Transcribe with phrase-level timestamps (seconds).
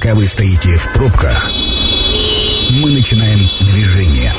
[0.00, 1.50] Пока вы стоите в пробках,
[2.70, 4.32] мы начинаем движение.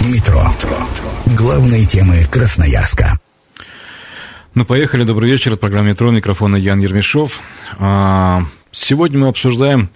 [0.00, 0.52] Метро.
[1.26, 3.20] Главные темы Красноярска.
[4.54, 5.04] Ну, поехали.
[5.04, 5.52] Добрый вечер.
[5.52, 6.10] Это программа «Метро».
[6.10, 7.40] Микрофона Ян Ермешов.
[7.78, 9.90] А, сегодня мы обсуждаем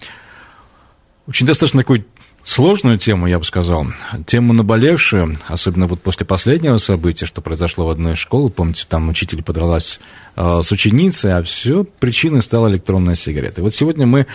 [1.27, 2.05] очень достаточно такую
[2.47, 3.87] сложную тему, я бы сказал.
[4.25, 8.49] Тему наболевшую, особенно вот после последнего события, что произошло в одной из школ.
[8.49, 9.99] Помните, там учитель подралась
[10.37, 13.59] э, с ученицей, а все причиной стала электронная сигарета.
[13.59, 14.27] И вот сегодня мы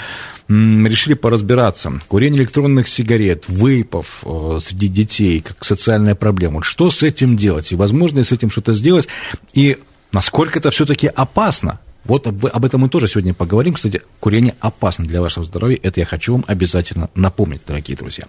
[0.49, 2.01] решили поразбираться.
[2.09, 6.57] Курение электронных сигарет, вейпов э, среди детей, как социальная проблема.
[6.57, 7.73] Вот что с этим делать?
[7.73, 9.09] И возможно ли с этим что-то сделать?
[9.55, 9.79] И
[10.13, 11.81] насколько это все-таки опасно.
[12.05, 13.75] Вот об, об этом мы тоже сегодня поговорим.
[13.75, 15.79] Кстати, курение опасно для вашего здоровья.
[15.83, 18.25] Это я хочу вам обязательно напомнить, дорогие друзья.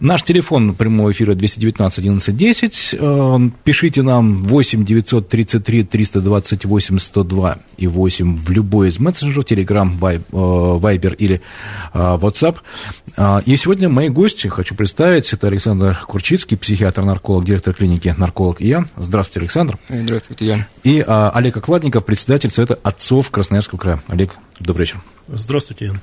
[0.00, 3.52] Наш телефон прямого эфира 219 11 10.
[3.64, 11.40] Пишите нам 8 933 328 102 и 8 в любой из мессенджеров, Telegram, Viber или
[11.92, 12.56] э, WhatsApp.
[13.16, 18.68] А, и сегодня мои гости, хочу представить, это Александр Курчицкий, психиатр-нарколог, директор клиники «Нарколог» и
[18.68, 18.84] я.
[18.96, 19.78] Здравствуйте, Александр.
[19.88, 20.66] Здравствуйте, Ян.
[20.86, 24.00] И а, Олег Окладников, председатель Совета отцов Красноярского края.
[24.06, 25.00] Олег, добрый вечер.
[25.26, 25.94] Здравствуйте.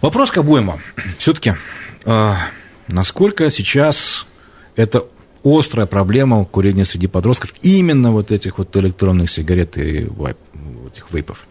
[0.00, 0.74] Вопрос к обоим.
[1.18, 1.54] Все-таки,
[2.04, 2.36] а,
[2.86, 4.24] насколько сейчас
[4.76, 5.08] это
[5.42, 10.36] острая проблема курения среди подростков именно вот этих вот электронных сигарет и вайп,
[10.86, 11.44] этих вейпов?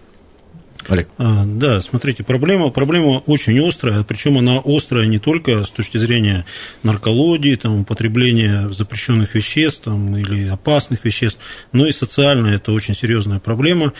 [0.89, 1.09] Олег.
[1.17, 6.45] А, да, смотрите, проблема, проблема очень острая, причем она острая не только с точки зрения
[6.83, 11.39] наркологии, там, употребления запрещенных веществ там, или опасных веществ,
[11.71, 13.93] но и социально это очень серьезная проблема,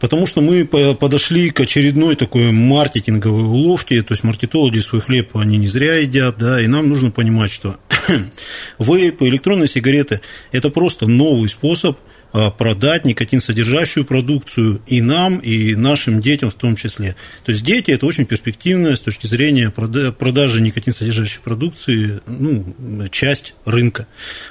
[0.00, 5.56] потому что мы подошли к очередной такой маркетинговой уловке, то есть маркетологи свой хлеб они
[5.56, 7.76] не зря едят, да, и нам нужно понимать, что
[8.78, 10.20] вейпы, электронные сигареты–
[10.52, 11.98] это просто новый способ
[12.32, 17.16] а, продать никотин-содержащую продукцию и нам, и нашим детям в том числе.
[17.44, 24.06] То есть дети– это очень перспективная с точки зрения продажи никотин-содержащей продукции ну, часть рынка.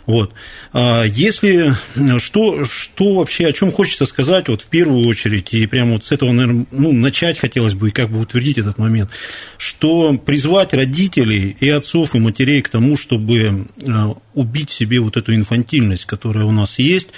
[0.07, 0.33] Вот.
[0.73, 1.73] А если
[2.17, 6.11] что, что вообще, о чем хочется сказать вот в первую очередь, и прямо вот с
[6.11, 9.11] этого, наверное, ну, начать хотелось бы и как бы утвердить этот момент,
[9.57, 15.33] что призвать родителей и отцов, и матерей к тому, чтобы а, убить себе вот эту
[15.33, 17.09] инфантильность, которая у нас есть,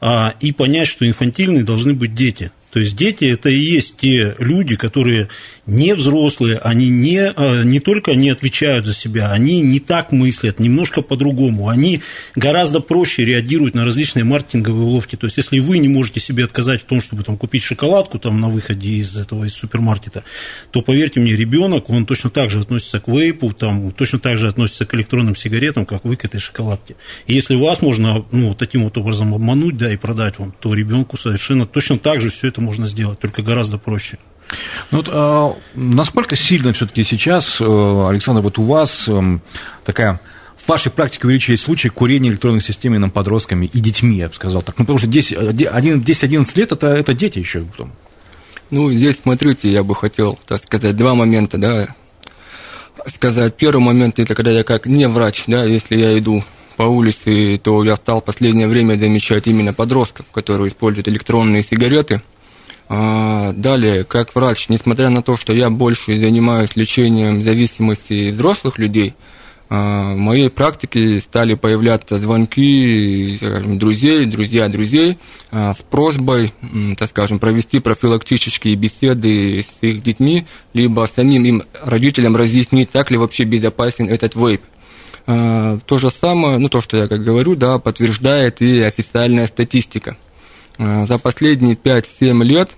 [0.00, 2.52] а, и понять, что инфантильные должны быть дети.
[2.76, 5.30] То есть дети– это и есть те люди, которые
[5.64, 10.60] не взрослые, они не, а, не только не отвечают за себя, они не так мыслят,
[10.60, 12.02] немножко по-другому, они
[12.34, 15.16] гораздо проще реагируют на различные маркетинговые уловки.
[15.16, 18.40] То есть, если вы не можете себе отказать в том, чтобы там, купить шоколадку там,
[18.40, 20.22] на выходе из этого из супермаркета,
[20.70, 24.48] то, поверьте мне, ребенок, он точно так же относится к вейпу, там, точно так же
[24.48, 26.94] относится к электронным сигаретам, как вы к этой шоколадке.
[27.26, 31.16] И если вас можно ну, таким вот образом обмануть да, и продать вам, то ребенку
[31.16, 34.18] совершенно точно так же все это можно сделать, только гораздо проще.
[34.90, 39.38] Ну, вот, а, насколько сильно все-таки сейчас, э, Александр, вот у вас э,
[39.84, 40.20] такая
[40.56, 44.62] в вашей практике увеличились случаи курения электронных систем именно подростками и детьми, я бы сказал
[44.62, 44.78] так.
[44.78, 47.92] Ну, потому что 10-11 лет это, это дети еще потом.
[48.70, 51.94] Ну, здесь, смотрите, я бы хотел, так сказать, два момента, да,
[53.14, 53.56] сказать.
[53.56, 56.44] Первый момент, это когда я как не врач, да, если я иду
[56.76, 62.22] по улице, то я стал в последнее время замечать именно подростков, которые используют электронные сигареты–
[62.88, 69.14] а, далее, как врач, несмотря на то, что я больше занимаюсь лечением зависимости взрослых людей,
[69.68, 75.18] а, в моей практике стали появляться звонки скажем, друзей, друзья друзей
[75.50, 76.52] а, с просьбой,
[76.96, 83.16] так скажем, провести профилактические беседы с их детьми, либо самим им, родителям, разъяснить, так ли
[83.16, 84.62] вообще безопасен этот вейп.
[85.26, 90.16] То же самое, ну то, что я как говорю, да, подтверждает и официальная статистика–
[90.78, 92.70] за последние 5-7 лет,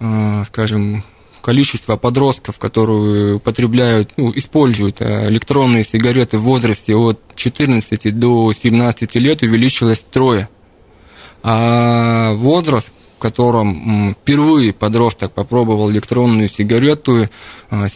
[0.00, 1.04] э, скажем,
[1.40, 9.14] количество подростков, которые употребляют, ну, используют э, электронные сигареты в возрасте от 14 до 17
[9.16, 10.48] лет увеличилось втрое.
[11.42, 17.28] А возраст, в котором впервые подросток попробовал электронную сигарету,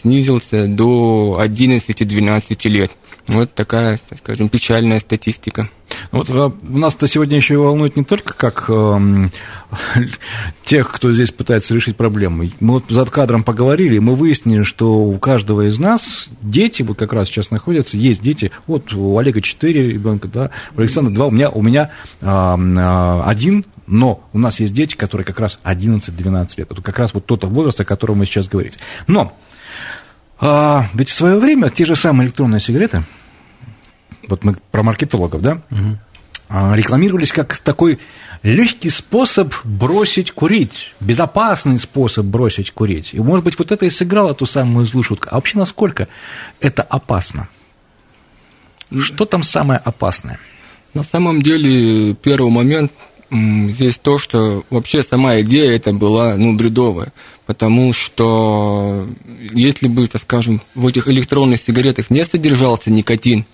[0.00, 2.93] снизился до 11-12 лет.
[3.29, 5.69] Вот такая, так скажем, печальная статистика.
[6.11, 9.29] Вот а, нас-то сегодня еще волнует не только как э,
[10.64, 12.44] тех, кто здесь пытается решить проблему.
[12.61, 17.12] Мы вот за кадром поговорили, мы выяснили, что у каждого из нас дети, вот как
[17.12, 18.50] раз сейчас находятся, есть дети.
[18.67, 23.64] Вот у Олега четыре ребенка, да, у Александра два, у меня, у меня э, один
[23.87, 26.70] Но у нас есть дети, которые как раз 11-12 лет.
[26.70, 28.79] Это как раз вот тот возраст, о котором мы сейчас говорите.
[29.06, 29.32] Но
[30.44, 33.05] а, ведь в свое время те же самые электронные сигареты,
[34.27, 36.75] вот мы про маркетологов, да, угу.
[36.75, 38.00] рекламировались как такой
[38.43, 43.15] легкий способ бросить курить, безопасный способ бросить курить.
[43.15, 45.29] И, может быть, вот это и сыграло ту самую злую шутку.
[45.31, 46.09] А вообще, насколько
[46.59, 47.49] это опасно?
[48.99, 50.41] Что там самое опасное?
[50.93, 52.91] На самом деле, первый момент
[53.31, 57.12] здесь то, что вообще сама идея это была, ну, бредовая.
[57.52, 59.06] Потому что
[59.52, 63.44] если бы, так скажем, в этих электронных сигаретах не содержался никотин,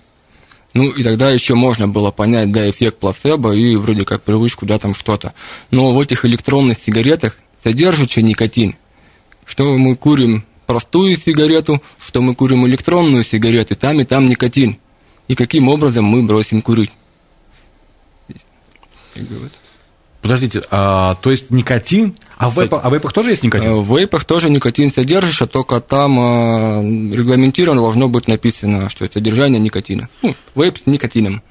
[0.73, 4.79] ну, и тогда еще можно было понять, да, эффект плацебо и вроде как привычку, да,
[4.79, 5.33] там что-то.
[5.69, 8.77] Но в этих электронных сигаретах содержится никотин.
[9.43, 14.77] Что мы курим простую сигарету, что мы курим электронную сигарету, там и там никотин.
[15.27, 16.91] И каким образом мы бросим курить?
[20.21, 23.73] Подождите, а, то есть никотин, а в, вейпах, а в вейпах тоже есть никотин?
[23.73, 29.15] В вейпах тоже никотин содержишь, а только там а, регламентировано должно быть написано, что это
[29.15, 30.09] содержание никотина.
[30.21, 31.41] Ну, вейп с никотином.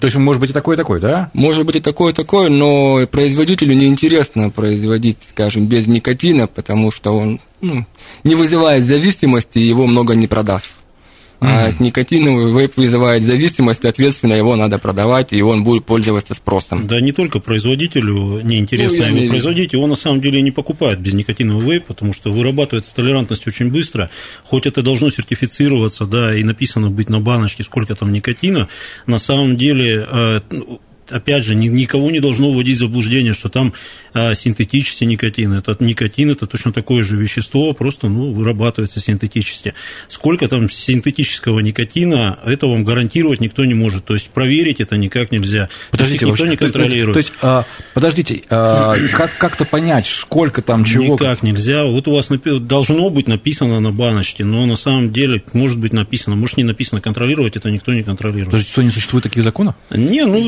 [0.00, 1.30] То есть может быть и такое, и такое, да?
[1.34, 7.12] Может быть и такое, и такое, но производителю неинтересно производить, скажем, без никотина, потому что
[7.12, 7.84] он ну,
[8.22, 10.73] не вызывает зависимости, и его много не продашь.
[11.44, 16.86] А от никотиновый вейп вызывает зависимость, соответственно, его надо продавать, и он будет пользоваться спросом.
[16.86, 21.12] Да не только производителю неинтересно ну, его производить, его на самом деле не покупают без
[21.12, 24.10] никотинового вейп, потому что вырабатывается толерантность очень быстро,
[24.44, 28.68] хоть это должно сертифицироваться, да, и написано быть на баночке, сколько там никотина,
[29.06, 30.40] на самом деле э,
[31.10, 33.72] опять же, ни, никого не должно вводить в заблуждение, что там
[34.12, 35.52] а, синтетический никотин.
[35.52, 39.74] Это никотин это точно такое же вещество, просто ну, вырабатывается синтетически.
[40.08, 44.04] Сколько там синтетического никотина, это вам гарантировать никто не может.
[44.04, 45.68] То есть проверить это никак нельзя.
[45.90, 47.14] Подождите, никто вообще, не контролирует.
[47.14, 51.14] То есть, то есть а, подождите, а, как, как-то понять, сколько там чего?
[51.14, 51.84] Никак нельзя.
[51.84, 56.36] Вот у вас должно быть написано на баночке, но на самом деле может быть написано,
[56.36, 57.00] может не написано.
[57.00, 58.46] Контролировать это никто не контролирует.
[58.46, 59.74] Подождите, что не существует таких законов?
[59.90, 60.38] Не, ну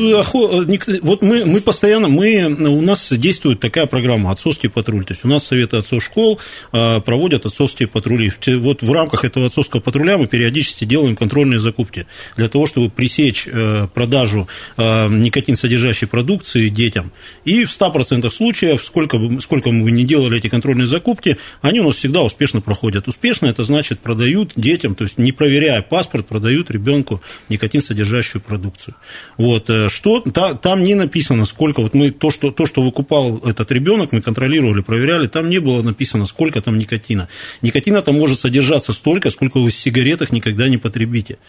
[0.47, 5.05] вот мы, мы постоянно, мы, у нас действует такая программа «Отцовский патруль».
[5.05, 6.39] То есть у нас советы отцов школ
[6.71, 8.31] а, проводят отцовские патрули.
[8.47, 13.47] Вот в рамках этого отцовского патруля мы периодически делаем контрольные закупки для того, чтобы пресечь
[13.47, 14.47] э, продажу
[14.77, 17.11] э, никотин содержащей продукции детям.
[17.45, 21.95] И в 100% случаев, сколько, сколько мы не делали эти контрольные закупки, они у нас
[21.95, 23.07] всегда успешно проходят.
[23.07, 28.95] Успешно это значит продают детям, то есть не проверяя паспорт, продают ребенку никотин содержащую продукцию.
[29.37, 33.39] Вот, э, что, та, там не написано, сколько, вот мы то, что, то, что выкупал
[33.39, 37.27] этот ребенок, мы контролировали, проверяли, там не было написано, сколько там никотина.
[37.63, 41.39] Никотина там может содержаться столько, сколько вы в сигаретах никогда не потребите.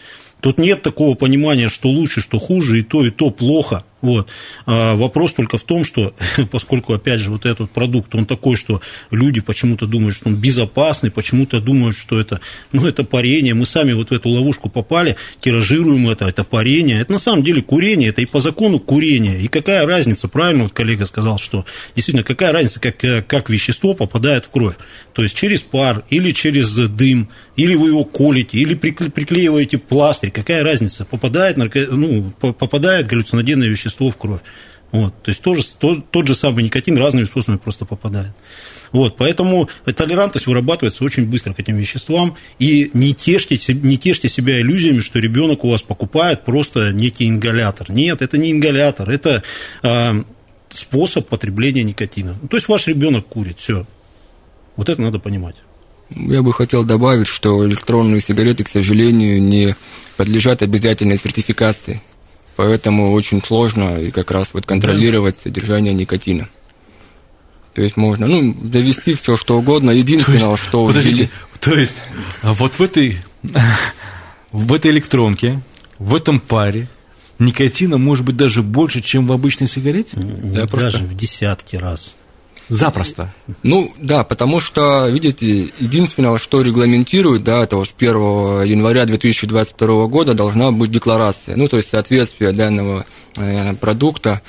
[0.41, 3.83] Тут нет такого понимания, что лучше, что хуже, и то, и то плохо.
[4.01, 4.29] Вот.
[4.65, 6.13] А вопрос только в том, что,
[6.51, 8.81] поскольку, опять же, вот этот продукт, он такой, что
[9.11, 12.39] люди почему-то думают, что он безопасный, почему-то думают, что это,
[12.71, 17.11] ну, это парение, мы сами вот в эту ловушку попали, тиражируем это, это парение, это
[17.11, 21.05] на самом деле курение, это и по закону курение, и какая разница, правильно вот коллега
[21.05, 24.75] сказал, что действительно, какая разница, как, как вещество попадает в кровь,
[25.13, 30.63] то есть через пар или через дым, или вы его колите, или приклеиваете пластырь, какая
[30.63, 31.87] разница, попадает, нарко...
[31.91, 34.41] ну, попадает галлюциногенное вещество в кровь.
[34.91, 38.31] Вот, то есть тоже, тот, тот же самый никотин разными способами просто попадает.
[38.91, 42.37] Вот, поэтому толерантность вырабатывается очень быстро к этим веществам.
[42.57, 47.91] И не тешьте, не тешьте себя иллюзиями, что ребенок у вас покупает просто некий ингалятор.
[47.91, 49.43] Нет, это не ингалятор, это
[49.83, 50.23] э,
[50.69, 52.35] способ потребления никотина.
[52.49, 53.85] То есть ваш ребенок курит, все.
[54.75, 55.55] Вот это надо понимать.
[56.15, 59.75] Я бы хотел добавить, что электронные сигареты, к сожалению, не
[60.17, 62.01] подлежат обязательной сертификации.
[62.55, 65.43] Поэтому очень сложно и как раз вот контролировать да.
[65.45, 66.49] содержание никотина.
[67.73, 69.91] То есть можно, ну, довести все что угодно.
[69.91, 71.29] Единственное, есть, что подождите, ввели...
[71.61, 71.97] то есть
[72.41, 73.17] а вот в этой
[74.51, 75.61] в этой электронке,
[75.99, 76.89] в этом паре
[77.37, 80.17] никотина может быть даже больше, чем в обычной сигарете?
[80.17, 80.97] Да, даже просто...
[80.99, 82.13] в десятки раз.
[82.69, 83.33] Запросто.
[83.63, 88.11] Ну, да, потому что, видите, единственное, что регламентирует, да, это вот с 1
[88.63, 93.07] января 2022 года должна быть декларация, ну, то есть соответствие данного
[93.37, 94.43] э, продукта,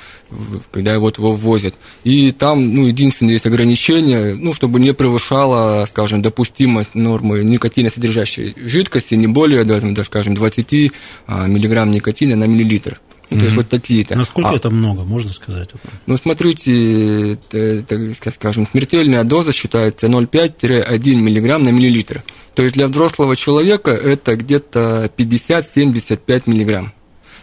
[0.71, 1.73] когда вот его ввозят.
[2.03, 9.15] И там, ну, единственное есть ограничение, ну, чтобы не превышало, скажем, допустимость нормы никотиносодержащей жидкости
[9.15, 10.91] не более, даже, скажем, 20
[11.25, 13.01] а, миллиграмм никотина на миллилитр.
[13.31, 14.15] Ну, то есть вот такие-то.
[14.15, 15.69] Насколько а, это много, можно сказать?
[16.05, 22.23] Ну, смотрите, так скажем, смертельная доза считается 0,5-1 миллиграмм на миллилитр.
[22.53, 26.93] То есть для взрослого человека это где-то 50-75 миллиграмм.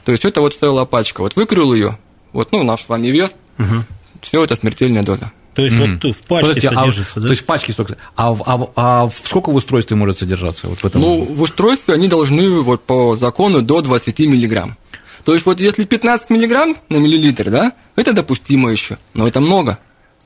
[0.05, 1.23] То есть это вот целая пачка.
[1.23, 1.99] Вот выкрыл ее,
[2.33, 3.85] вот, ну, наш с вами вес, угу.
[4.21, 5.33] Все это смертельная доза.
[5.55, 6.01] То есть mm-hmm.
[6.03, 7.27] вот в пачке Подождите, а содержится, а, да?
[7.27, 7.97] То есть в пачке столько.
[8.15, 10.69] А, а, а сколько в устройстве может содержаться?
[10.69, 11.01] Вот в этом?
[11.01, 14.77] Ну, в устройстве они должны вот по закону до 20 миллиграмм.
[15.25, 19.79] То есть вот если 15 миллиграмм на миллилитр, да, это допустимо еще, но это много.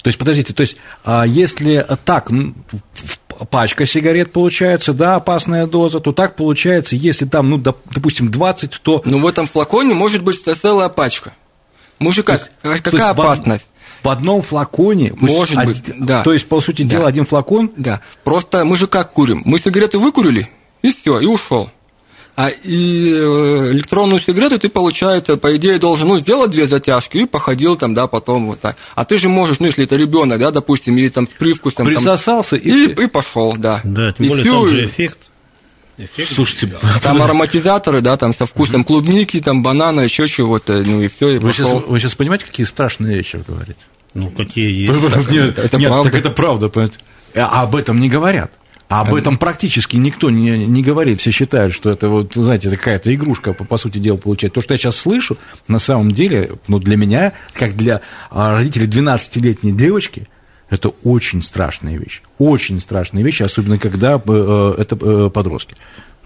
[0.03, 2.29] То есть, подождите, то есть, а если так,
[3.51, 9.03] пачка сигарет получается, да, опасная доза, то так получается, если там, ну, допустим, 20, то...
[9.05, 11.35] Ну, в этом флаконе может быть целая пачка.
[12.25, 13.67] Как, есть, какая опасность?
[14.03, 16.25] В одном флаконе, может быть, один, да.
[16.25, 17.09] То есть, по сути дела, да.
[17.09, 17.71] один флакон.
[17.77, 18.01] Да.
[18.25, 19.43] Просто мы же как курим?
[19.45, 20.49] Мы сигареты выкурили,
[20.83, 21.71] и все, и ушел.
[22.35, 27.27] А и э, электронную сигарету ты, получается, по идее, должен ну, сделать две затяжки и
[27.27, 28.77] походил там, да, потом вот так.
[28.95, 31.85] А ты же можешь, ну, если это ребенок, да, допустим, или там привкусом.
[31.85, 33.83] Присосался там, и, и, и пошел, да.
[33.85, 35.19] Да, тем и более все, там же эффект.
[35.99, 36.33] Эффект.
[36.35, 41.37] Слушайте, там ароматизаторы, да, там со вкусом клубники, там банана, еще чего-то, ну и все.
[41.37, 43.81] И вы, сейчас, вы сейчас понимаете, какие страшные вещи вы говорите?
[44.15, 45.01] Ну, какие есть.
[45.31, 46.11] Нет, это, нет правда.
[46.11, 46.97] так это правда, понимаете?
[47.35, 48.53] А об этом не говорят.
[48.93, 51.21] А об этом практически никто не, не говорит.
[51.21, 54.57] Все считают, что это, вот, знаете, какая-то игрушка, по, по сути дела, получается.
[54.57, 58.87] То, что я сейчас слышу, на самом деле, ну, для меня, как для а, родителей
[58.87, 60.29] 12-летней девочки,
[60.69, 62.23] это очень страшная вещь.
[62.39, 65.75] Очень страшная вещь, особенно когда э, это э, подростки.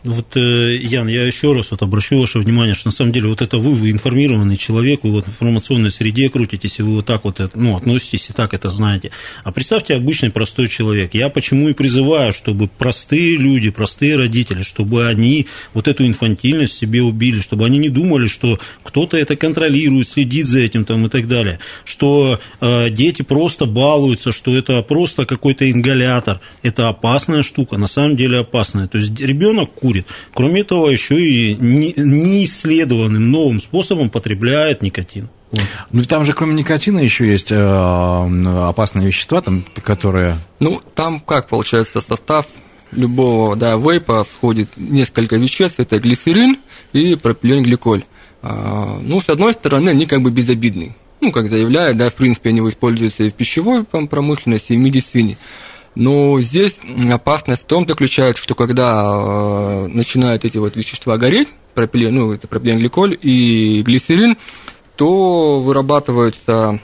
[0.07, 3.43] Вот, э, Ян, я еще раз вот обращу ваше внимание, что на самом деле вот
[3.43, 7.25] это вы, вы информированный человек, вы вот в информационной среде крутитесь, и вы вот так
[7.25, 9.11] вот ну, относитесь и так это знаете.
[9.43, 11.15] А представьте обычный простой человек.
[11.15, 17.03] Я почему и призываю, чтобы простые люди, простые родители, чтобы они вот эту инфантильность себе
[17.03, 21.27] убили, чтобы они не думали, что кто-то это контролирует, следит за этим там и так
[21.27, 26.41] далее, что э, дети просто балуются, что это просто какой-то ингалятор.
[26.63, 28.87] Это опасная штука, на самом деле опасная.
[28.87, 29.96] То есть ребенок курит.
[30.35, 35.29] Кроме этого, еще и неисследованным новым способом потребляет никотин.
[35.53, 35.63] Вот.
[35.93, 40.39] Ну, там же кроме никотина еще есть э, опасные вещества, там, которые...
[40.59, 42.47] Ну, там как получается состав
[42.93, 46.59] любого да, вейпа входит несколько веществ, это глицерин
[46.93, 48.05] и пропиленгликоль.
[48.43, 50.95] А, ну, с одной стороны, они как бы безобидны.
[51.21, 55.39] Ну, как заявляют, да, в принципе, они используются и в пищевой промышленности, и в медицине.
[55.97, 56.79] Но здесь
[57.11, 62.47] опасность в том заключается, что когда э, начинают эти вот вещества гореть, пропилен, ну, это
[62.47, 64.37] пропиленгликоль и глицерин,
[64.97, 66.81] то вырабатываются,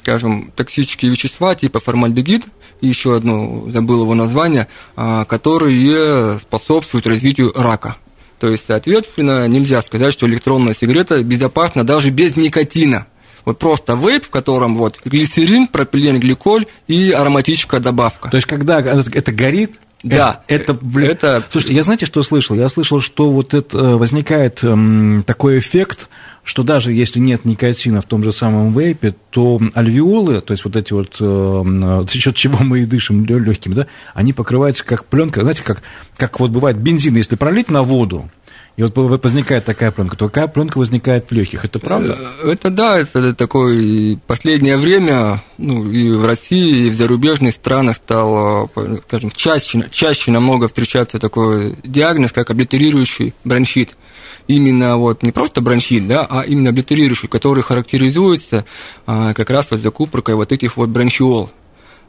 [0.00, 2.44] скажем, токсические вещества типа формальдегид,
[2.80, 7.96] и еще одно, забыл его название, э, которые способствуют развитию рака.
[8.38, 13.08] То есть, соответственно, нельзя сказать, что электронная сигарета безопасна даже без никотина–
[13.44, 18.30] вот просто вейп, в котором вот глицерин, пропиленгликоль и ароматическая добавка.
[18.30, 21.44] То есть, когда это горит, да, это, это, это...
[21.50, 22.54] Слушайте, я знаете, что слышал?
[22.54, 26.08] Я слышал, что вот это э, возникает эм, такой эффект,
[26.44, 30.76] что даже если нет никотина в том же самом вейпе, то альвеолы, то есть вот
[30.76, 35.42] эти вот, э, за счет чего мы и дышим легкими, да, они покрываются как пленка,
[35.42, 35.82] знаете, как,
[36.16, 38.30] как вот бывает бензин, если пролить на воду,
[38.78, 41.64] и вот возникает такая пленка, такая пленка возникает в легких.
[41.64, 42.16] Это правда?
[42.44, 47.96] Э, это да, это такое последнее время, ну, и в России, и в зарубежных странах
[47.96, 48.70] стало,
[49.08, 53.96] скажем, чаще, чаще намного встречаться такой диагноз, как облитерирующий бронхит.
[54.46, 58.64] Именно вот не просто бронхит, да, а именно облитерирующий, который характеризуется
[59.06, 61.50] а, как раз вот закупоркой вот этих вот бронхиол.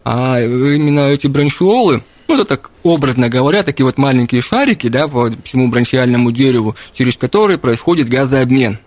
[0.04, 5.32] А именно эти бронхиолы, ну, это так образно говоря, такие вот маленькие шарики, да, по
[5.44, 8.80] всему бронхиальному дереву, через которые происходит газообмен.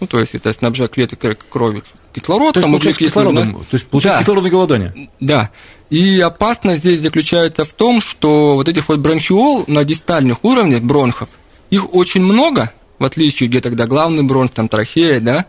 [0.00, 1.82] Ну, то есть это снабжает клеток крови
[2.14, 4.22] кислород, то есть, там кислородом, то есть получается да.
[4.22, 5.10] кислородное голодание.
[5.20, 5.50] Да.
[5.90, 11.28] И опасность здесь заключается в том, что вот этих вот бронхиол на дистальных уровнях бронхов,
[11.70, 15.46] их очень много, в отличие где тогда главный бронх, там трахея, да,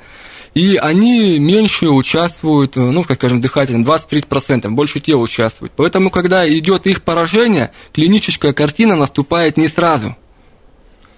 [0.55, 5.73] и они меньше участвуют, ну, как скажем, дыхательным, 20-30%, больше те участвуют.
[5.75, 10.15] Поэтому, когда идет их поражение, клиническая картина наступает не сразу,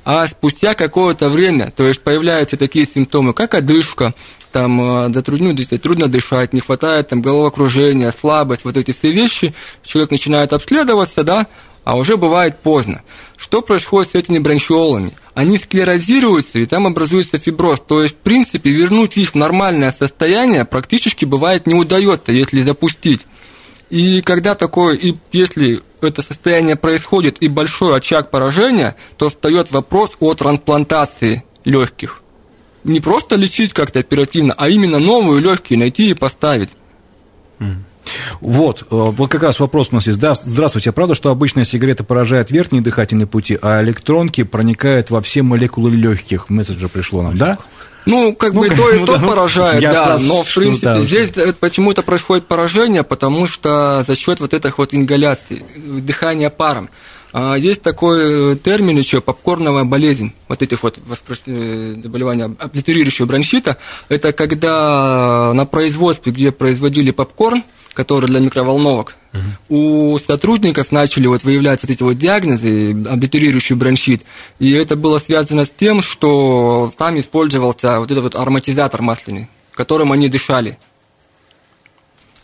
[0.04, 4.16] а спустя какое-то время, то есть появляются такие симптомы, как одышка,
[4.52, 9.54] там затруднено, ну, трудно дышать, не хватает там головокружения, слабость, вот эти все вещи,
[9.84, 11.46] человек начинает обследоваться, да,
[11.88, 13.02] а уже бывает поздно.
[13.38, 15.14] Что происходит с этими бронхиолами?
[15.34, 17.82] Они склерозируются, и там образуется фиброз.
[17.88, 23.22] То есть, в принципе, вернуть их в нормальное состояние практически бывает не удается, если запустить.
[23.90, 30.12] И когда такое, и если это состояние происходит и большой очаг поражения, то встает вопрос
[30.20, 32.22] о трансплантации легких.
[32.84, 36.72] Не просто лечить как-то оперативно, а именно новые легкие найти и поставить.
[38.42, 40.20] Вот, э, вот как раз вопрос у нас есть.
[40.20, 45.92] Здравствуйте, правда, что обычная сигарета поражает верхние дыхательные пути, а электронки проникают во все молекулы
[45.92, 46.50] легких?
[46.50, 47.58] Месседжер пришло нам, да?
[48.06, 51.00] Ну, как ну, бы то и ну, то ну, поражает, да, но в принципе да,
[51.02, 56.90] здесь почему-то происходит поражение, потому что за счет вот этих вот ингаляций, дыхания паром.
[57.34, 63.78] А, есть такой э, термин еще попкорновая болезнь, вот этих вот э, заболевания облитерирующего бронхита.
[64.08, 67.64] Это когда на производстве, где производили попкорн,
[67.98, 69.16] который для микроволновок,
[69.70, 74.22] у сотрудников начали вот выявлять вот эти вот диагнозы, облитерирующий бронхит.
[74.60, 80.12] И это было связано с тем, что там использовался вот этот вот ароматизатор масляный, которым
[80.12, 80.78] они дышали.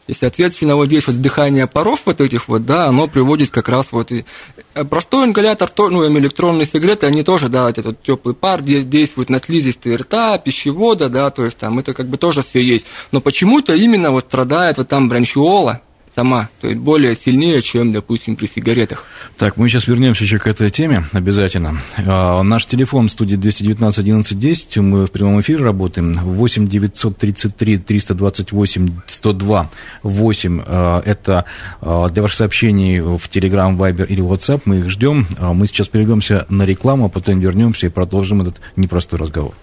[0.08, 3.88] И, соответственно, вот здесь вот дыхание паров вот этих вот, да, оно приводит как раз
[3.92, 4.26] вот и...
[4.74, 9.96] Э, простой ингалятор, ну, электронные сигареты, они тоже, да, этот теплый пар действует на слизистые
[9.96, 12.86] рта, пищевода, да, то есть там это как бы тоже все есть.
[13.12, 15.82] Но почему-то именно вот страдает вот там бронхиола,
[16.16, 19.06] сама, то есть более сильнее, чем, допустим, при сигаретах.
[19.38, 21.82] Так, мы сейчас вернемся еще к этой теме обязательно.
[21.98, 27.78] А, наш телефон в студии 219 11 10, мы в прямом эфире работаем, 8 933
[27.78, 29.70] 328 102
[30.04, 31.46] 8, это
[31.82, 35.28] а, для ваших сообщений в Telegram, Viber или WhatsApp, мы их ждем.
[35.40, 39.54] А, мы сейчас перейдемся на рекламу, а потом вернемся и продолжим этот непростой разговор.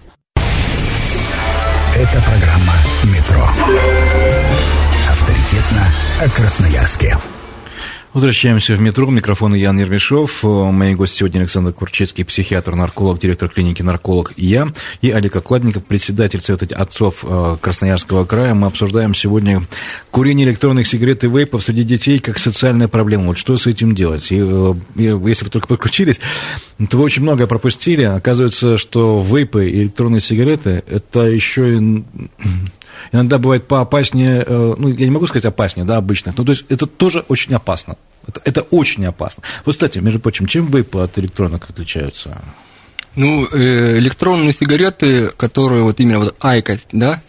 [1.95, 3.47] Это программа «Метро»
[5.51, 5.85] авторитетно
[6.21, 7.17] о Красноярске.
[8.13, 9.09] Возвращаемся в метро.
[9.09, 10.43] Микрофон Ян Ермешов.
[10.43, 14.67] Мои гости сегодня Александр Курчецкий, психиатр, нарколог, директор клиники «Нарколог» и я.
[15.01, 18.53] И Олег Окладников, председатель Совета отцов э, Красноярского края.
[18.53, 19.63] Мы обсуждаем сегодня
[20.09, 23.27] курение электронных сигарет и вейпов среди детей как социальная проблема.
[23.27, 24.29] Вот что с этим делать?
[24.31, 26.19] И, э, и если вы только подключились,
[26.89, 28.03] то вы очень многое пропустили.
[28.03, 32.03] Оказывается, что вейпы и электронные сигареты– это еще и
[33.11, 36.65] иногда бывает поопаснее, э, ну, я не могу сказать опаснее, да, обычных, но то есть
[36.69, 37.97] это тоже очень опасно.
[38.27, 39.43] Это, это очень опасно.
[39.65, 42.41] Вот, кстати, между прочим, чем вейпы от электронок отличаются?
[43.15, 47.21] Ну, э, электронные сигареты, которые вот именно вот айкос, да,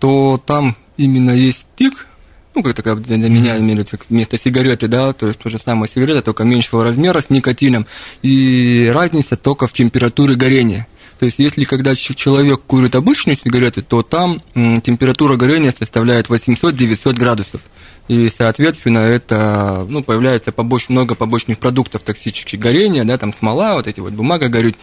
[0.00, 2.06] то там именно есть стик,
[2.54, 6.22] ну, как такая для меня имеется вместо сигареты, да, то есть то же самое сигарета,
[6.22, 7.86] только меньшего размера с никотином,
[8.22, 10.88] и разница только в температуре горения.
[11.18, 17.60] То есть, если когда человек курит обычную сигарету, то там температура горения составляет 800-900 градусов.
[18.06, 23.86] И, соответственно, это, ну, появляется побоч, много побочных продуктов токсических горения, да, там смола, вот
[23.86, 24.76] эти вот бумага горит.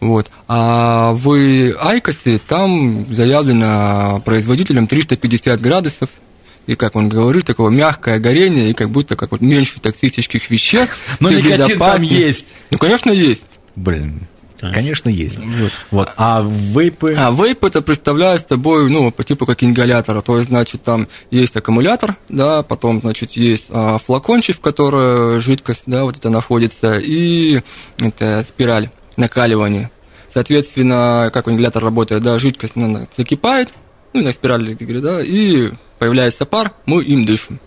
[0.00, 0.30] Вот.
[0.48, 1.30] А в
[1.78, 6.10] Айкосе там заявлено производителем 350 градусов,
[6.66, 10.96] и, как он говорит, такого мягкое горение, и как будто как вот меньше токсических веществ.
[11.18, 12.48] Но никотин там есть.
[12.70, 13.42] Ну, конечно, есть.
[13.76, 14.26] Блин,
[14.60, 15.38] Конечно, есть.
[15.38, 15.72] Вот.
[15.90, 16.08] вот.
[16.16, 17.14] А вейпы?
[17.18, 20.20] А вейп это представляет собой, ну, по типу как ингалятора.
[20.20, 25.82] То есть, значит, там есть аккумулятор, да, потом, значит, есть а, флакончик, в котором жидкость,
[25.86, 27.60] да, вот это находится, и
[27.98, 29.90] это спираль накаливания.
[30.32, 33.70] Соответственно, как ингалятор работает, да, жидкость ну, закипает,
[34.12, 37.60] ну, на спирали, да, и появляется пар, мы им дышим.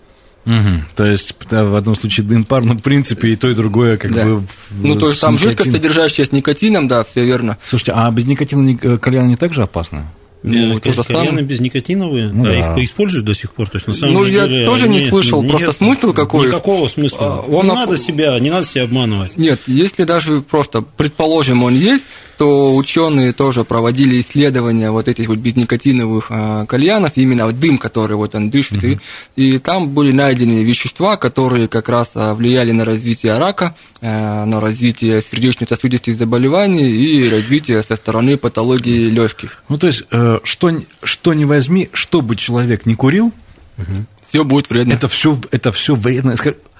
[0.46, 0.82] Угу.
[0.94, 3.96] То есть да, в одном случае дым пар, но в принципе и то, и другое
[3.96, 4.24] как да.
[4.24, 4.42] бы...
[4.70, 5.50] Ну, то есть там никотин...
[5.50, 7.58] жидкость, содержащаяся с никотином, да, все верно.
[7.68, 10.06] Слушайте, а без никотина э, кальян не так же опасно?
[10.44, 13.70] Ну, то же кальяны безникотиновые, ну, да, их используют до сих пор.
[13.70, 16.48] То есть, на самом ну, деле, я тоже не слышал, нет, просто смысл какой.
[16.48, 17.18] Никакого смысла.
[17.20, 17.76] А, он не, об...
[17.76, 19.38] надо себя, не надо себя обманывать.
[19.38, 22.04] Нет, если даже просто, предположим, он есть,
[22.36, 28.34] то ученые тоже проводили исследования вот этих вот безникотиновых а, кальянов, именно дым, который вот
[28.34, 29.00] он дышит, mm-hmm.
[29.36, 34.44] и, и там были найдены вещества, которые как раз а, влияли на развитие рака, а,
[34.44, 39.62] на развитие сердечно-сосудистых заболеваний и развитие со стороны патологии легких.
[39.68, 43.32] Ну, то есть, э, что, что не возьми, что бы человек не курил,
[43.78, 44.06] угу.
[44.28, 44.92] все будет вредно.
[44.92, 46.34] Это все, это все вредно.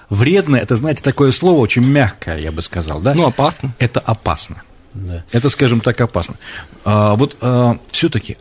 [0.09, 3.15] Вредно, это, знаете, такое слово очень мягкое, я бы сказал, да?
[3.15, 3.73] Ну, опасно.
[3.79, 4.61] Это опасно.
[4.95, 5.23] Да.
[5.31, 6.35] Это, скажем так, опасно.
[6.85, 8.37] А, вот а, все-таки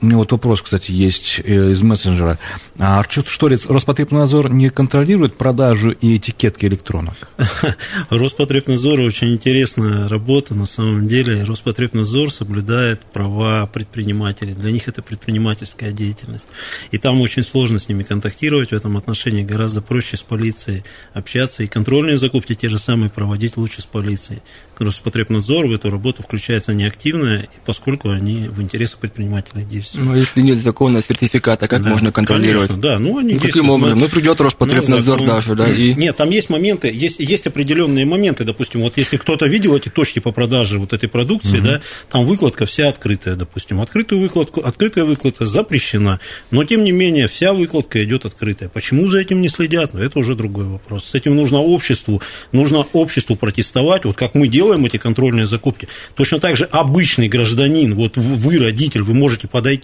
[0.00, 2.38] у меня вот вопрос, кстати, есть э, из мессенджера.
[2.78, 7.30] А что, что Роспотребнадзор не контролирует продажу и этикетки электронок?
[8.10, 11.44] Роспотребнадзор очень интересная работа на самом деле.
[11.44, 14.52] Роспотребнадзор соблюдает права предпринимателей.
[14.52, 16.48] Для них это предпринимательская деятельность.
[16.90, 19.44] И там очень сложно с ними контактировать в этом отношении.
[19.44, 24.42] Гораздо проще с полицией общаться и контрольные закупки те же самые проводить лучше с полицией.
[24.78, 30.06] Роспотребнадзор в эту работу включается неактивно, поскольку они в интересах предпринимателей действуют есть...
[30.06, 32.68] Ну, если нет законного сертификата, как да, можно контролировать?
[32.68, 33.98] Конечно, да, ну, они ну, каким образом?
[33.98, 35.94] Ну, придет Роспотребнадзор на даже, да, и...
[35.94, 40.18] Нет, там есть моменты, есть, есть определенные моменты, допустим, вот если кто-то видел эти точки
[40.18, 41.66] по продаже вот этой продукции, угу.
[41.66, 46.20] да, там выкладка вся открытая, допустим, открытую выкладку, открытая выкладка запрещена,
[46.50, 48.68] но, тем не менее, вся выкладка идет открытая.
[48.68, 49.94] Почему за этим не следят?
[49.94, 51.04] Ну, это уже другой вопрос.
[51.04, 52.22] С этим нужно обществу,
[52.52, 55.88] нужно обществу протестовать, вот как мы делаем эти контрольные закупки.
[56.14, 59.75] Точно так же обычный гражданин, вот вы, родитель, вы можете подойти,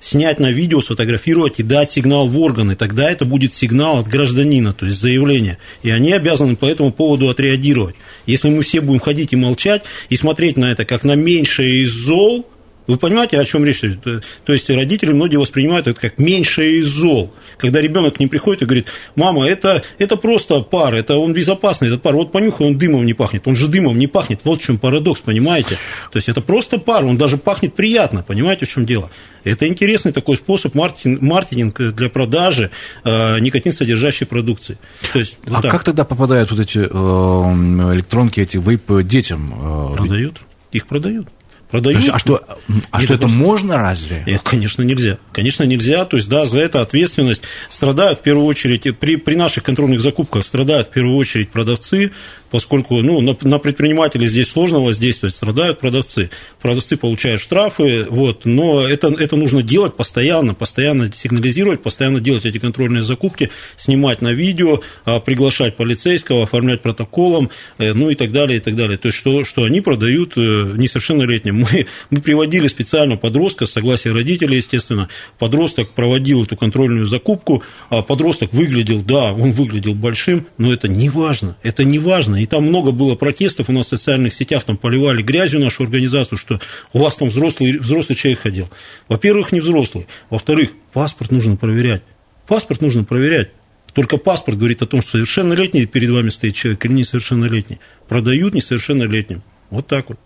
[0.00, 2.74] снять на видео, сфотографировать и дать сигнал в органы.
[2.76, 5.58] Тогда это будет сигнал от гражданина, то есть заявление.
[5.82, 7.96] И они обязаны по этому поводу отреагировать.
[8.26, 11.90] Если мы все будем ходить и молчать, и смотреть на это как на меньшее из
[11.90, 12.46] зол,
[12.88, 13.80] вы понимаете, о чем речь?
[13.80, 17.32] То есть родители многие воспринимают это как меньшее из зол.
[17.58, 21.88] Когда ребенок к ним приходит и говорит, мама, это, это просто пар, это он безопасный,
[21.88, 24.64] этот пар, вот понюхай, он дымом не пахнет, он же дымом не пахнет, вот в
[24.64, 25.76] чем парадокс, понимаете?
[26.10, 29.10] То есть это просто пар, он даже пахнет приятно, понимаете, в чем дело?
[29.44, 32.70] Это интересный такой способ маркетинг, маркетинг для продажи
[33.04, 34.78] э, никотин содержащей продукции.
[35.12, 35.70] То есть, вот а так.
[35.70, 39.92] как тогда попадают вот эти э, электронки, эти вейпы детям?
[39.92, 40.40] Э, продают,
[40.72, 41.28] их продают.
[41.70, 42.00] Продают.
[42.00, 42.42] Есть, а что,
[42.90, 43.36] а что это просто...
[43.36, 44.22] можно разве?
[44.26, 45.18] Нет, конечно, нельзя.
[45.32, 46.06] Конечно, нельзя.
[46.06, 50.46] То есть, да, за это ответственность страдают в первую очередь, при, при наших контрольных закупках
[50.46, 52.12] страдают в первую очередь продавцы,
[52.50, 56.30] поскольку ну, на, на предпринимателей здесь сложно воздействовать, страдают продавцы.
[56.60, 62.58] Продавцы получают штрафы, вот, но это, это нужно делать постоянно, постоянно сигнализировать, постоянно делать эти
[62.58, 68.58] контрольные закупки, снимать на видео, а, приглашать полицейского, оформлять протоколом, э, ну и так далее,
[68.58, 68.98] и так далее.
[68.98, 70.40] То есть, что, что они продают э,
[70.76, 71.58] несовершеннолетним.
[71.68, 75.08] Мы, мы приводили специально подростка, с согласия родителей, естественно,
[75.38, 81.10] подросток проводил эту контрольную закупку, а подросток выглядел, да, он выглядел большим, но это не
[81.10, 84.76] важно, это не важно, и там много было протестов у нас в социальных сетях, там
[84.76, 86.60] поливали грязью нашу организацию, что
[86.92, 88.68] у вас там взрослый, взрослый человек ходил.
[89.08, 90.06] Во-первых, не взрослый.
[90.30, 92.02] Во-вторых, паспорт нужно проверять.
[92.46, 93.50] Паспорт нужно проверять.
[93.92, 97.80] Только паспорт говорит о том, что совершеннолетний перед вами стоит человек или несовершеннолетний.
[98.06, 99.42] Продают несовершеннолетним.
[99.70, 100.18] Вот так вот.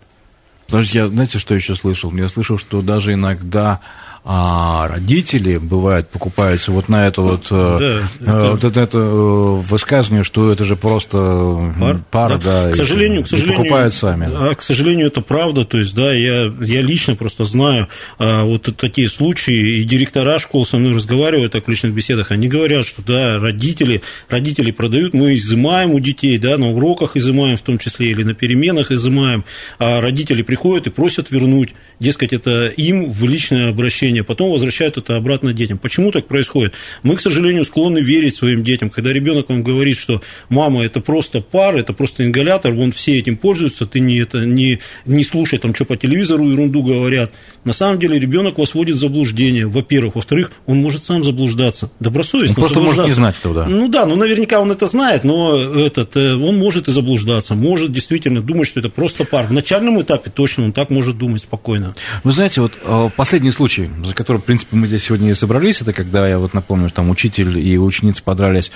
[0.69, 2.13] Даже я, знаете, что еще слышал?
[2.15, 3.81] Я слышал, что даже иногда
[4.25, 8.51] а родители, бывает, покупаются вот на это вот, э, да, это...
[8.51, 13.21] вот это, это э, высказывание, что это же просто пар, пар да, да, к сожалению,
[13.21, 14.29] и, к сожалению, покупают сами.
[14.31, 18.73] А, к сожалению, это правда, то есть, да, я, я лично просто знаю а, вот
[18.77, 23.01] такие случаи, и директора школ со мной разговаривают так в личных беседах, они говорят, что,
[23.01, 28.11] да, родители, родители продают, мы изымаем у детей, да, на уроках изымаем в том числе,
[28.11, 29.43] или на переменах изымаем,
[29.79, 34.97] а родители приходят и просят вернуть, дескать, это им в личное обращение обучения, потом возвращают
[34.97, 35.77] это обратно детям.
[35.77, 36.73] Почему так происходит?
[37.03, 38.89] Мы, к сожалению, склонны верить своим детям.
[38.89, 43.37] Когда ребенок вам говорит, что мама, это просто пар, это просто ингалятор, вон все этим
[43.37, 47.31] пользуются, ты не, это, не, не слушай, там, что по телевизору ерунду говорят.
[47.65, 50.15] На самом деле ребенок вас вводит в заблуждение, во-первых.
[50.15, 51.89] Во-вторых, он может сам заблуждаться.
[51.99, 53.65] Добросовестно он просто может не знать этого, да.
[53.67, 57.91] Ну да, ну наверняка он это знает, но этот, э, он может и заблуждаться, может
[57.91, 59.47] действительно думать, что это просто пар.
[59.47, 61.95] В начальном этапе точно он так может думать спокойно.
[62.23, 65.81] Вы знаете, вот э, последний случай, за которым, в принципе, мы здесь сегодня и собрались,
[65.81, 68.71] это когда, я вот напомню, там учитель и ученица подрались,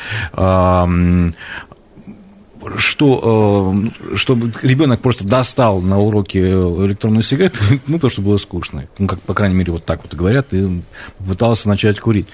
[2.76, 3.84] что,
[4.16, 8.88] чтобы ребенок просто достал на уроке электронную сигарету, ну, то, что было скучно.
[8.98, 10.82] Ну, как, по крайней мере, вот так вот говорят, и
[11.26, 12.28] пытался начать курить.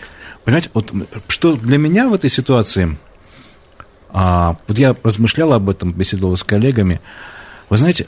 [0.43, 0.91] Понимаете, вот
[1.27, 2.97] что для меня в этой ситуации,
[4.09, 6.99] а, вот я размышлял об этом, беседовал с коллегами,
[7.69, 8.07] вы знаете,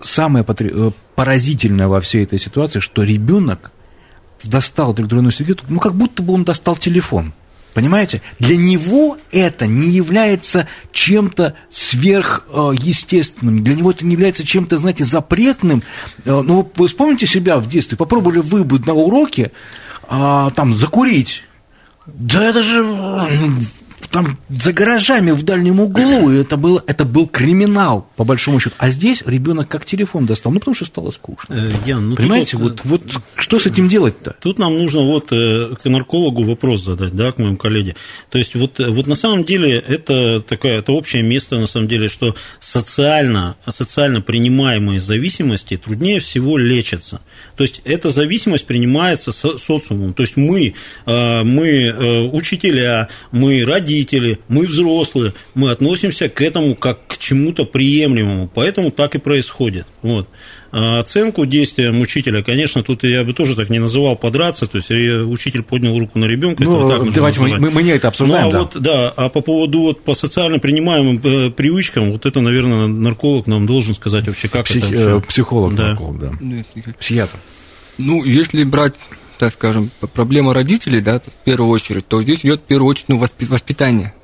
[0.00, 3.72] самое э, поразительное во всей этой ситуации, что ребенок
[4.44, 7.32] достал электронную сигарету, ну, как будто бы он достал телефон.
[7.74, 8.20] Понимаете?
[8.38, 13.64] Для него это не является чем-то сверхъестественным.
[13.64, 15.82] Для него это не является чем-то, знаете, запретным.
[16.24, 17.96] Э, ну, вы вспомните себя в детстве.
[17.96, 19.52] Попробовали вы на уроке
[20.06, 21.44] а, там закурить.
[22.06, 22.84] Да это же
[24.12, 28.76] там за гаражами в дальнем углу, и это, было, это был криминал, по большому счету.
[28.78, 31.54] А здесь ребенок как телефон достал, ну, потому что стало скучно.
[31.54, 34.36] Э, Ян, ну, Понимаете, вот, вот, вот что с этим делать-то?
[34.40, 37.96] Тут нам нужно вот э, к наркологу вопрос задать, да, к моему коллеге.
[38.30, 42.08] То есть вот, вот на самом деле это такое, это общее место, на самом деле,
[42.08, 47.22] что социально, социально принимаемые зависимости труднее всего лечатся.
[47.56, 50.12] То есть эта зависимость принимается социумом.
[50.12, 50.74] То есть мы,
[51.06, 57.64] э, мы учителя, мы родители, родители, мы взрослые, мы относимся к этому как к чему-то
[57.64, 59.86] приемлемому, поэтому так и происходит.
[60.02, 60.28] Вот.
[60.72, 64.90] А оценку действиям учителя, конечно, тут я бы тоже так не называл подраться, то есть
[64.90, 66.64] учитель поднял руку на ребенка.
[66.64, 68.44] Ну, это так давайте мы, мы, мы не это обсуждаем.
[68.44, 68.58] Ну, а да.
[68.58, 73.46] Вот, да, а по поводу вот по социально принимаемым э, привычкам, вот это, наверное, нарколог
[73.46, 74.94] нам должен сказать вообще, как Псих, это.
[74.94, 75.20] Все.
[75.20, 75.88] Психолог, да.
[75.88, 76.32] нарколог, да.
[76.98, 77.36] Психиатр.
[77.98, 78.94] Ну, если брать
[79.42, 83.18] так скажем, проблема родителей, да, в первую очередь, то здесь идет в первую очередь ну,
[83.18, 84.14] воспитание.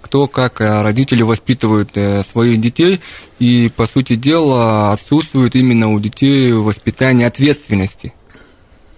[0.00, 3.02] Кто как э, родители воспитывают э, своих детей,
[3.38, 8.14] и, по сути дела, отсутствует именно у детей воспитание ответственности.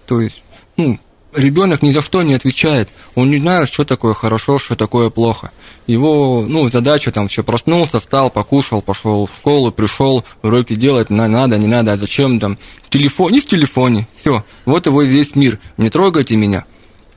[0.05, 0.41] То есть,
[0.77, 0.97] ну,
[1.33, 2.89] ребенок ни за что не отвечает.
[3.15, 5.51] Он не знает, что такое хорошо, что такое плохо.
[5.85, 11.57] Его, ну, задача там все проснулся, встал, покушал, пошел в школу, пришел, уроки делать, надо,
[11.57, 15.59] не надо, а зачем там, в телефоне, не в телефоне, все, вот его весь мир,
[15.77, 16.65] не трогайте меня,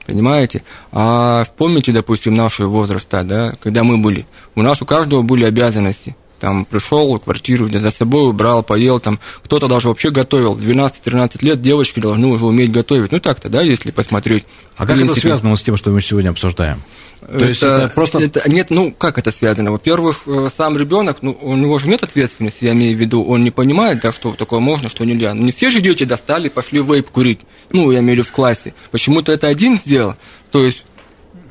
[0.07, 0.63] понимаете?
[0.93, 6.17] А помните, допустим, нашего возраста, да, когда мы были, у нас у каждого были обязанности,
[6.41, 10.55] там пришел квартиру, за собой убрал, поел, там кто-то даже вообще готовил.
[10.55, 13.13] В 12-13 лет девочки должны уже уметь готовить.
[13.13, 14.45] Ну так-то, да, если посмотреть.
[14.77, 16.83] А как это связано с тем, что мы сегодня обсуждаем?
[17.21, 18.19] То это, есть это просто...
[18.19, 19.71] Это, нет, ну как это связано?
[19.73, 23.45] Во-первых, э, сам ребенок, ну, у него же нет ответственности, я имею в виду, он
[23.45, 25.35] не понимает, да, что такое можно, что нельзя.
[25.35, 27.41] Ну, не все же дети достали, пошли вейп курить.
[27.73, 28.73] Ну, я имею в виду в классе.
[28.91, 30.17] Почему-то это один сделал.
[30.51, 30.83] То есть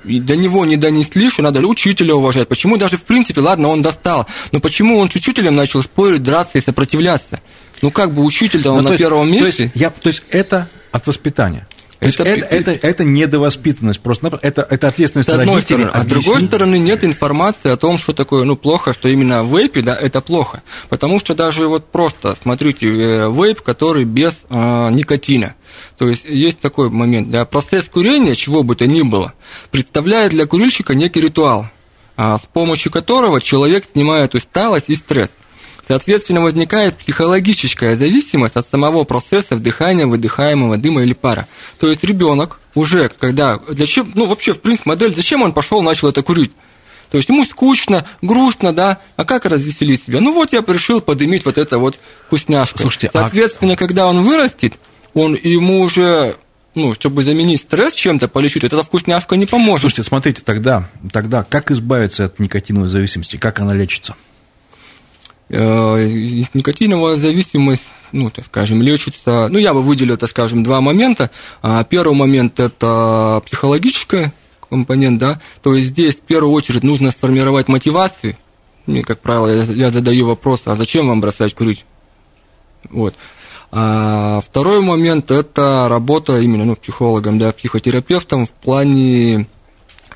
[0.06, 2.48] и до него не донесли, что надо учителя уважать.
[2.48, 6.58] Почему даже, в принципе, ладно, он достал, но почему он с учителем начал спорить, драться
[6.58, 7.42] и сопротивляться?
[7.82, 9.58] Ну, как бы учитель-то он ну, на есть, первом месте.
[9.58, 11.68] То есть, я, то есть это от воспитания.
[12.00, 15.90] Это, это, это, это недовоспитанность, просто это, это ответственность с одной стороны.
[15.94, 19.58] А с другой стороны, нет информации о том, что такое ну, плохо, что именно в
[19.58, 20.64] вейпе да, это плохо.
[20.88, 25.56] Потому что даже вот просто, смотрите, э, вейп, который без э, никотина.
[25.98, 29.34] То есть есть такой момент, да, процесс курения, чего бы то ни было,
[29.72, 31.68] представляет для курильщика некий ритуал,
[32.16, 35.30] а, с помощью которого человек снимает усталость и стресс.
[35.90, 41.48] Соответственно, возникает психологическая зависимость от самого процесса вдыхания выдыхаемого дыма или пара.
[41.80, 45.82] То есть ребенок уже, когда, для чем, ну вообще, в принципе, модель, зачем он пошел,
[45.82, 46.52] начал это курить?
[47.10, 50.22] То есть ему скучно, грустно, да, а как развеселить себя?
[50.22, 52.78] Ну вот я решил подымить вот это вот вкусняшку.
[52.78, 53.76] Слушайте, а Соответственно, а...
[53.76, 54.76] когда он вырастет,
[55.16, 56.36] он ему уже
[56.76, 59.82] ну, чтобы заменить стресс чем-то, полечить, эта вкусняшка не поможет.
[59.82, 64.16] Слушайте, смотрите, тогда, тогда как избавиться от никотиновой зависимости, как она лечится?
[65.50, 66.08] Э,
[66.54, 71.32] никотиновая зависимость, ну, так скажем, лечится, ну, я бы выделил, так скажем, два момента.
[71.62, 74.32] А, первый момент– это психологический
[74.70, 78.38] компонент, да, то есть здесь в первую очередь нужно сформировать мотивацию.
[78.86, 81.86] Мне, как правило, я, я задаю вопрос, а зачем вам бросать курить?
[82.90, 83.16] Вот.
[83.72, 89.48] А второй момент– это работа именно ну, психологом, да, психотерапевтом в плане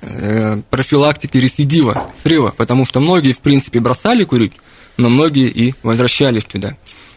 [0.02, 4.54] э, профилактики рецидива, срыва, потому что многие, в принципе, бросали курить,
[4.98, 6.76] но многие и возвращались туда.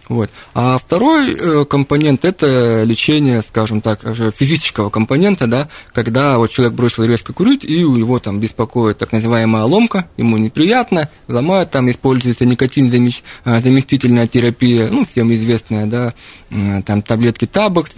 [0.09, 0.31] Вот.
[0.55, 6.75] А второй э, компонент– это лечение, скажем так, уже физического компонента, да, когда вот человек
[6.75, 11.91] бросил резко курить, и у него там беспокоит так называемая ломка, ему неприятно, ломают, там
[11.91, 16.15] используется никотин э, заместительная терапия, ну, всем известная, да,
[16.51, 17.93] э, там таблетки Табакс,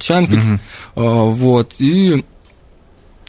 [0.00, 0.44] Чампикс,
[0.94, 1.30] угу.
[1.30, 2.24] вот, и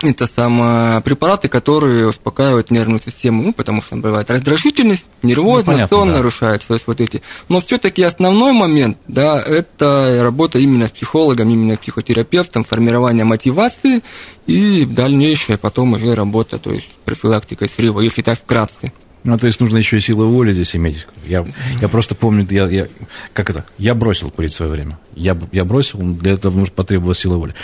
[0.01, 5.73] это самые препараты, которые успокаивают нервную систему, ну, потому что там бывает раздражительность, нервозность, ну,
[5.73, 6.13] понятно, сон да.
[6.15, 7.21] нарушается, то есть вот эти.
[7.49, 14.01] Но все-таки основной момент, да, это работа именно с психологом, именно психотерапевтом, формирование мотивации
[14.47, 18.91] и дальнейшая потом уже работа, то есть профилактика срыва, если так вкратце.
[19.25, 21.07] Ну, то есть нужно еще и силу воли здесь иметь.
[21.25, 21.43] Я,
[21.81, 22.87] я просто помню, я, я,
[23.33, 24.99] как это, я бросил курить в свое время.
[25.15, 27.55] Я, я бросил, для этого нужно потребовалась сила воли.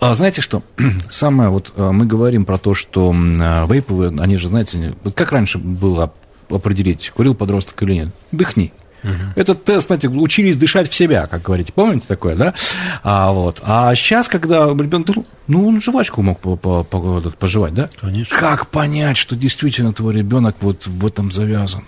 [0.00, 0.62] А знаете что?
[1.10, 5.32] Самое вот а, мы говорим про то, что а, вейповые, они же, знаете, вот как
[5.32, 6.12] раньше было
[6.48, 8.08] определить, курил подросток или нет?
[8.32, 8.72] Дыхни.
[9.04, 9.12] Угу.
[9.36, 11.72] Этот тест, знаете, учились дышать в себя, как говорите.
[11.72, 12.54] Помните такое, да?
[13.02, 13.60] А, вот.
[13.64, 15.08] а сейчас, когда ребенок,
[15.46, 17.90] ну, он жвачку мог по, по, по, пожевать, да?
[18.00, 18.36] Конечно.
[18.36, 21.84] Как понять, что действительно твой ребенок вот в этом завязан?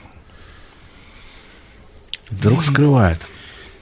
[2.31, 3.21] Вдруг скрывает.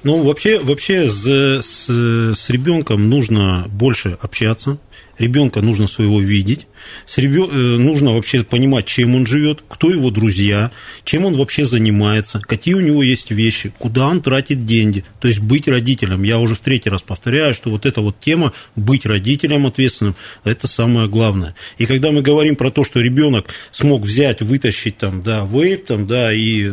[0.05, 1.25] Ну, вообще, вообще с,
[1.61, 4.79] с, с ребенком нужно больше общаться,
[5.19, 6.68] ребенка нужно своего видеть,
[7.07, 7.49] с ребен...
[7.51, 10.71] Э, нужно вообще понимать, чем он живет, кто его друзья,
[11.05, 15.05] чем он вообще занимается, какие у него есть вещи, куда он тратит деньги.
[15.21, 16.23] То есть быть родителем.
[16.23, 20.67] Я уже в третий раз повторяю, что вот эта вот тема быть родителем ответственным, это
[20.67, 21.55] самое главное.
[21.79, 26.07] И когда мы говорим про то, что ребенок смог взять, вытащить там, да, вейп, там,
[26.07, 26.73] да, и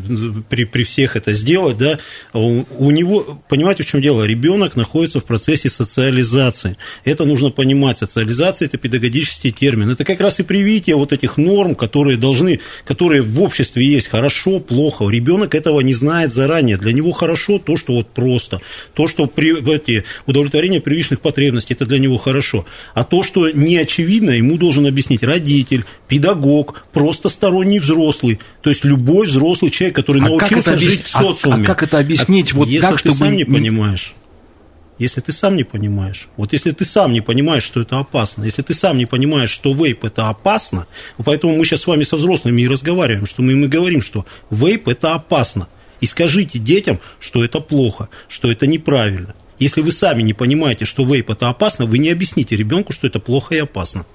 [0.50, 2.00] при, при всех это сделать, да,
[2.34, 4.24] у, у него, понимаете, в чем дело?
[4.24, 6.78] Ребенок находится в процессе социализации.
[7.04, 8.00] Это нужно понимать.
[8.00, 13.22] Социализация– это педагогический термин это как раз и привитие вот этих норм, которые должны, которые
[13.22, 15.10] в обществе есть хорошо, плохо.
[15.10, 16.78] Ребенок этого не знает заранее.
[16.78, 18.62] Для него хорошо то, что вот просто.
[18.94, 22.66] То, что при, эти, удовлетворение привычных потребностей, это для него хорошо.
[22.94, 28.40] А то, что не очевидно, ему должен объяснить родитель, педагог, просто сторонний взрослый.
[28.62, 31.56] То есть любой взрослый человек, который а научился жить в социуме.
[31.56, 32.54] А, а как это объяснить?
[32.54, 33.16] А, вот если так, ты чтобы...
[33.16, 34.14] сам не понимаешь.
[34.98, 36.28] Если ты сам не понимаешь.
[36.38, 39.74] Вот если ты сам не понимаешь, что это опасно, если ты сам не понимаешь, что
[39.74, 40.88] вейп это опасно,
[41.24, 44.88] поэтому мы сейчас с вами со взрослыми и разговариваем, что мы, мы говорим, что вейп
[44.88, 45.68] это опасно.
[46.02, 49.34] И скажите детям, что это плохо, что это неправильно.
[49.60, 53.20] Если вы сами не понимаете, что вейп это опасно, вы не объясните ребенку, что это
[53.20, 54.06] плохо и опасно.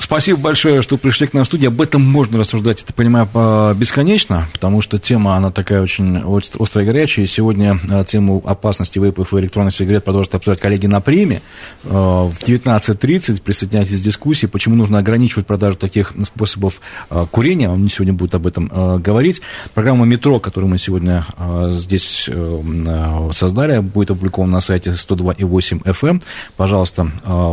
[0.00, 1.68] Спасибо большое, что пришли к нам в студию.
[1.68, 3.28] Об этом можно рассуждать, это понимаю,
[3.76, 6.20] бесконечно, потому что тема, она такая очень
[6.58, 7.26] острая и горячая.
[7.26, 11.42] И сегодня а, тему опасности вейпов и электронных сигарет продолжат обсуждать коллеги на приме.
[11.84, 17.68] А, в 19.30 присоединяйтесь к дискуссии, почему нужно ограничивать продажу таких способов а, курения.
[17.68, 18.68] Он сегодня будет об этом
[19.00, 19.42] говорить.
[19.74, 21.26] Программа «Метро», которую мы сегодня
[21.70, 26.08] здесь э, создали, будет опубликована на сайте 102.8 FM.
[26.08, 26.22] Эм.
[26.56, 27.10] Пожалуйста,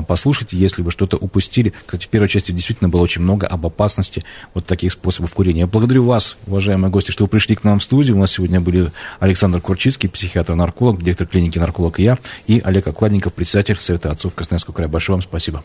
[0.08, 1.74] послушайте, если вы что-то упустили.
[1.86, 4.24] Кстати, в первой части части действительно было очень много об опасности
[4.54, 5.62] вот таких способов курения.
[5.62, 8.16] Я благодарю вас, уважаемые гости, что вы пришли к нам в студию.
[8.16, 13.34] У нас сегодня были Александр Курчицкий, психиатр-нарколог, директор клиники «Нарколог» и я, и Олег Окладников,
[13.34, 14.88] председатель Совета отцов Красноярского края.
[14.88, 15.64] Большое вам спасибо.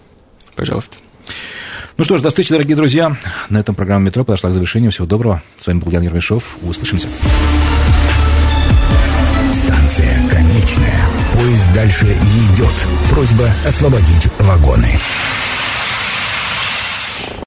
[0.56, 0.96] Пожалуйста.
[1.98, 3.16] Ну что ж, до встречи, дорогие друзья.
[3.50, 4.90] На этом программа «Метро» подошла к завершению.
[4.90, 5.42] Всего доброго.
[5.60, 6.56] С вами был Ян Ермешов.
[6.62, 7.08] Услышимся.
[9.52, 11.06] Станция конечная.
[11.34, 12.74] Поезд дальше не идет.
[13.10, 14.98] Просьба освободить вагоны.